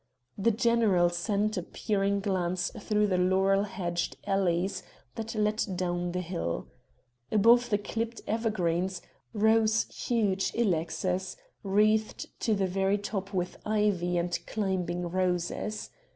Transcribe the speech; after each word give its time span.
The 0.35 0.49
general 0.49 1.09
sent 1.09 1.57
a 1.57 1.61
peering 1.61 2.21
glance 2.21 2.71
through 2.75 3.05
the 3.05 3.19
laurel 3.19 3.65
hedged 3.65 4.17
alleys 4.25 4.81
that 5.13 5.35
led 5.35 5.63
down 5.75 6.11
the 6.11 6.21
hill. 6.21 6.65
Above 7.31 7.69
the 7.69 7.77
clipped 7.77 8.19
evergreens, 8.25 9.03
rose 9.31 9.83
huge 9.93 10.53
ilexes, 10.55 11.35
wreathed 11.61 12.25
to 12.39 12.55
the 12.55 12.65
very 12.65 12.97
top 12.97 13.31
with 13.31 13.59
ivy 13.63 14.17
and 14.17 14.39
climbing 14.47 15.07
roses. 15.07 15.91